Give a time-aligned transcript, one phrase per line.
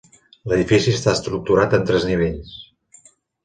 [0.53, 2.59] L'edifici està estructurat en tres nivells.